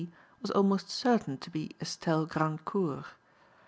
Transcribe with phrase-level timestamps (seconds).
[0.41, 3.05] was almost certain to be Estelle Grandcourt.